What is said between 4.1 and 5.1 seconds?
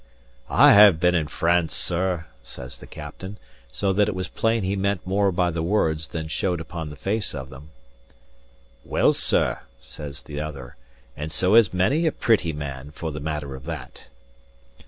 was plain he meant